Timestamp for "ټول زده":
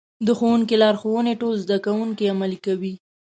1.41-1.77